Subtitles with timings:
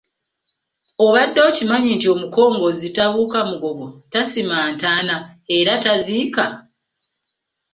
[1.05, 5.15] Obadde okimanyi nti omukongozzi tabuuka mugogo, tasima ntaana
[5.57, 6.45] era taziika?.